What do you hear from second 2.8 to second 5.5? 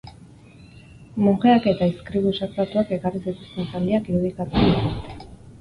ekarri zituzten zaldiak irudikatzen dituzte.